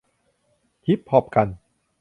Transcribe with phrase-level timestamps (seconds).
[0.87, 1.47] ฮิปฮอปกัน